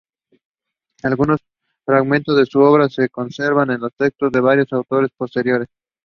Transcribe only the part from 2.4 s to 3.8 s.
su obra se conservan